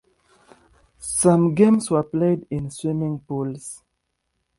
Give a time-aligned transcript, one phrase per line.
[0.97, 3.83] Some games were played in swimming pools.